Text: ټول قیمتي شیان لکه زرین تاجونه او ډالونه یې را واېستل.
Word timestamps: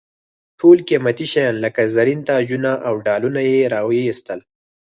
ټول 0.59 0.77
قیمتي 0.89 1.25
شیان 1.33 1.55
لکه 1.63 1.81
زرین 1.95 2.19
تاجونه 2.29 2.71
او 2.87 2.93
ډالونه 3.05 3.41
یې 3.49 3.57
را 3.73 3.79
واېستل. 3.87 4.39